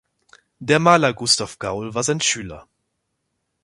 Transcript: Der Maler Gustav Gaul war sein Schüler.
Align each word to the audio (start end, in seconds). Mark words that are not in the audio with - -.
Der 0.57 0.79
Maler 0.79 1.13
Gustav 1.13 1.59
Gaul 1.59 1.93
war 1.93 2.01
sein 2.01 2.21
Schüler. 2.21 2.67